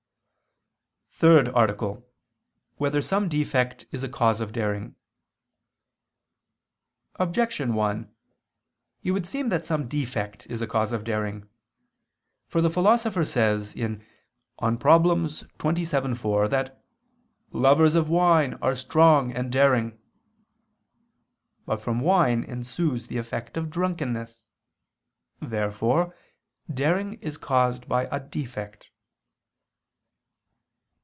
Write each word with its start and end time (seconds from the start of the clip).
________________________THIRD 1.23 1.49
ARTICLE 1.49 1.87
[I 1.87 1.97
II, 1.97 2.01
Q. 2.01 2.01
45, 2.01 2.01
Art. 2.01 2.63
3] 2.63 2.67
Whether 2.81 3.01
Some 3.03 3.29
Defect 3.29 3.85
Is 3.91 4.01
a 4.01 4.09
Cause 4.09 4.41
of 4.41 4.51
Daring? 4.51 4.95
Objection 7.17 7.75
1: 7.75 8.11
It 9.03 9.11
would 9.11 9.27
seem 9.27 9.49
that 9.49 9.63
some 9.63 9.87
defect 9.87 10.47
is 10.47 10.63
a 10.63 10.67
cause 10.67 10.91
of 10.91 11.03
daring. 11.03 11.47
For 12.47 12.59
the 12.59 12.71
Philosopher 12.71 13.23
says 13.23 13.75
(De 13.75 13.99
Problem. 14.57 15.27
xxvii, 15.27 16.15
4) 16.15 16.47
that 16.47 16.83
"lovers 17.51 17.93
of 17.93 18.09
wine 18.09 18.55
are 18.55 18.75
strong 18.75 19.31
and 19.31 19.51
daring." 19.51 19.99
But 21.67 21.83
from 21.83 21.99
wine 21.99 22.43
ensues 22.45 23.05
the 23.05 23.19
effect 23.19 23.57
of 23.57 23.69
drunkenness. 23.69 24.47
Therefore 25.39 26.15
daring 26.73 27.19
is 27.21 27.37
caused 27.37 27.87
by 27.87 28.05
a 28.07 28.19
defect. 28.19 28.87